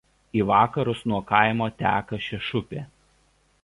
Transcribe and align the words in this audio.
Į 0.39 0.41
vakarus 0.51 1.03
nuo 1.13 1.21
kaimo 1.33 1.69
teka 1.85 2.23
Šešupė. 2.29 2.87